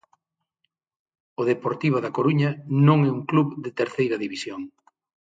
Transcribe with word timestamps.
O 1.41 1.43
Deportivo 1.51 1.97
da 2.01 2.13
Coruña 2.17 2.51
non 2.87 2.97
é 3.07 3.09
un 3.17 3.21
club 3.29 3.47
de 3.63 3.71
terceira 3.79 4.21
división. 4.23 4.61